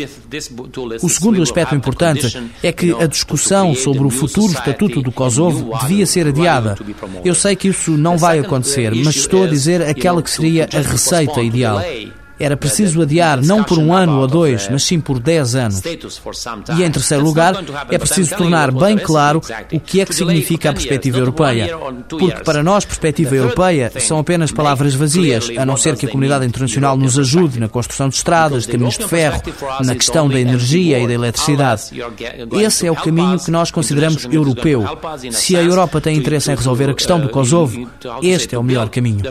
O 1.03 1.09
segundo 1.09 1.43
aspecto 1.43 1.75
importante 1.75 2.43
é 2.63 2.73
que 2.73 2.93
a 2.95 3.07
discussão 3.07 3.75
sobre 3.75 4.05
o 4.05 4.11
futuro 4.11 4.53
estatuto 4.53 5.03
do 5.03 5.11
Kosovo 5.11 5.77
devia 5.81 6.07
ser 6.07 6.29
adiada. 6.29 6.77
Eu 7.25 7.35
sei 7.35 7.57
que 7.57 7.69
isso 7.69 7.93
não 7.93 8.17
vai 8.17 8.39
acontecer, 8.39 8.95
mas 8.95 9.17
estou 9.17 9.45
a 9.45 9.47
dizer 9.47 9.83
aquela 9.83 10.23
que 10.23 10.31
seria 10.31 10.69
a 10.73 10.81
receita 10.81 11.41
ideal. 11.41 11.81
Era 12.43 12.57
preciso 12.57 13.03
adiar 13.03 13.41
não 13.41 13.63
por 13.63 13.79
um 13.79 13.95
ano 13.95 14.19
ou 14.19 14.27
dois, 14.27 14.69
mas 14.69 14.83
sim 14.83 14.99
por 14.99 15.21
dez 15.21 15.55
anos. 15.55 15.81
E 16.77 16.83
em 16.83 16.91
terceiro 16.91 17.23
lugar, 17.23 17.55
é 17.89 17.97
preciso 17.97 18.35
tornar 18.35 18.73
bem 18.73 18.99
claro 18.99 19.41
o 19.73 19.79
que 19.79 20.01
é 20.01 20.05
que 20.05 20.13
significa 20.13 20.71
a 20.71 20.73
perspectiva 20.73 21.19
europeia. 21.19 21.79
Porque 22.09 22.43
para 22.43 22.63
nós, 22.65 22.85
perspectiva 22.85 23.37
europeia 23.37 23.93
são 24.01 24.19
apenas 24.19 24.51
palavras 24.51 24.93
vazias, 24.93 25.51
a 25.57 25.65
não 25.65 25.77
ser 25.77 25.97
que 25.97 26.07
a 26.07 26.09
comunidade 26.09 26.45
internacional 26.45 26.97
nos 26.97 27.17
ajude 27.17 27.61
na 27.61 27.69
construção 27.69 28.09
de 28.09 28.17
estradas, 28.17 28.65
de 28.65 28.73
caminhos 28.73 28.99
de 28.99 29.07
ferro, 29.07 29.41
na 29.85 29.95
questão 29.95 30.29
da 30.29 30.41
energia 30.41 30.99
e 30.99 31.07
da 31.07 31.13
eletricidade. 31.13 31.83
Esse 32.53 32.89
é 32.89 32.91
o 32.91 32.97
caminho 32.97 33.39
que 33.39 33.53
nós 33.53 33.71
consideramos 33.71 34.25
europeu. 34.25 34.85
Se 35.31 35.57
a 35.57 35.63
Europa 35.63 36.01
tem 36.01 36.17
interesse 36.17 36.51
em 36.51 36.57
resolver 36.57 36.91
a 36.91 36.95
questão 36.95 37.21
do 37.21 37.29
Kosovo, 37.29 37.89
este 38.21 38.57
é 38.57 38.59
o 38.59 38.65
melhor 38.65 38.89
caminho. 38.89 39.23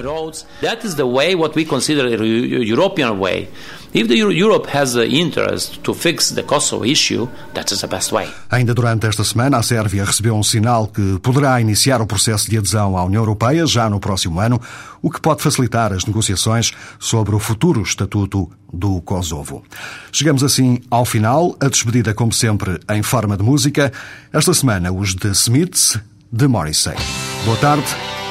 European 3.02 3.20
way. 3.20 3.50
If 3.94 4.08
the 4.08 4.16
Europe 4.16 4.70
has 4.70 4.96
interest 4.96 5.84
to 5.84 5.94
fix 5.94 6.32
the 6.32 6.44
Kosovo 6.44 6.86
issue, 6.86 7.28
the 7.54 7.88
best 7.88 8.14
way. 8.14 8.30
Ainda 8.50 8.74
durante 8.74 9.06
esta 9.06 9.24
semana, 9.24 9.58
a 9.58 9.62
Sérvia 9.62 10.06
recebeu 10.06 10.34
um 10.34 10.44
sinal 10.44 10.88
que 10.88 11.20
poderá 11.20 11.60
iniciar 11.60 12.02
o 12.02 12.08
processo 12.08 12.50
de 12.50 12.58
adesão 12.58 12.98
à 12.98 13.04
União 13.04 13.22
Europeia 13.22 13.68
já 13.68 13.90
no 13.90 14.00
próximo 14.00 14.40
ano, 14.40 14.62
o 15.02 15.12
que 15.12 15.20
pode 15.20 15.44
facilitar 15.44 15.92
as 15.92 16.06
negociações 16.06 16.72
sobre 17.00 17.36
o 17.36 17.40
futuro 17.40 17.82
estatuto 17.82 18.50
do 18.72 19.02
Kosovo. 19.02 19.62
Chegamos 20.10 20.42
assim 20.42 20.80
ao 20.90 21.04
final, 21.04 21.58
a 21.60 21.68
despedida 21.68 22.14
como 22.14 22.32
sempre 22.32 22.80
em 22.90 23.04
forma 23.04 23.36
de 23.36 23.44
música. 23.44 23.92
Esta 24.32 24.54
semana 24.54 24.90
os 24.90 25.14
The 25.16 25.32
Smiths 25.32 26.00
de 26.32 26.48
Morrissey. 26.48 26.96
Boa 27.44 27.58
tarde, 27.58 27.88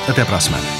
até 0.09 0.25
para 0.25 0.37
a 0.37 0.41
semana. 0.41 0.80